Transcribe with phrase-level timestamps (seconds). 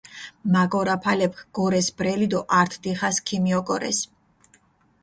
[0.53, 3.99] მაგორაფალეფქ გორეს ბრელი დო ართ დიხას ქიმიოგორეს.